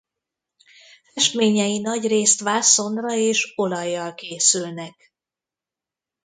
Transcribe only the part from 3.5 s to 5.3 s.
olajjal készülnek.